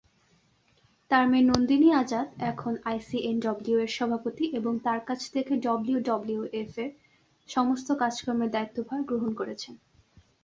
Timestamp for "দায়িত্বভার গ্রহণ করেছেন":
8.51-9.73